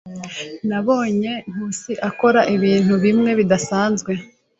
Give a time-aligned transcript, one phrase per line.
[0.69, 4.11] Nabonye Nkusi akora ibintu bimwe bidasanzwe.